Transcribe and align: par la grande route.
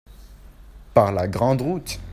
par 0.95 1.11
la 1.11 1.27
grande 1.27 1.61
route. 1.61 1.99